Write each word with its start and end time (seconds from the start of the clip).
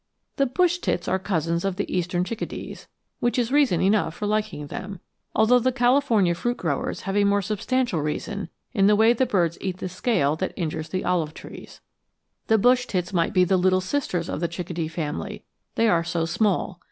THE 0.37 0.47
bush 0.47 0.79
tits 0.79 1.07
are 1.07 1.19
cousins 1.19 1.63
of 1.63 1.75
the 1.75 1.95
eastern 1.95 2.23
chickadees, 2.23 2.87
which 3.19 3.37
is 3.37 3.51
reason 3.51 3.81
enough 3.81 4.15
for 4.15 4.25
liking 4.25 4.65
them, 4.65 4.99
although 5.35 5.59
the 5.59 5.71
California 5.71 6.33
fruit 6.33 6.57
growers 6.57 7.01
have 7.01 7.15
a 7.15 7.23
more 7.23 7.43
substantial 7.43 8.01
reason 8.01 8.49
in 8.73 8.87
the 8.87 8.95
way 8.95 9.13
the 9.13 9.27
birds 9.27 9.59
eat 9.61 9.77
the 9.77 9.87
scale 9.87 10.35
that 10.37 10.53
injures 10.55 10.89
the 10.89 11.05
olive 11.05 11.35
trees. 11.35 11.81
The 12.47 12.57
bush 12.57 12.87
tits 12.87 13.13
might 13.13 13.31
be 13.31 13.43
the 13.43 13.57
little 13.57 13.79
sisters 13.79 14.27
of 14.27 14.39
the 14.39 14.47
chickadee 14.47 14.87
family, 14.87 15.43
they 15.75 15.87
are 15.87 16.03
so 16.03 16.25
small. 16.25 16.79